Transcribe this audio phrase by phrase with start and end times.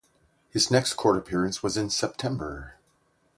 [0.49, 2.73] His next court appearance was in September.